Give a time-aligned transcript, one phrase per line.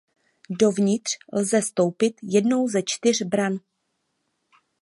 [0.49, 3.59] Dovnitř lze vstoupit jednou ze čtyř bran.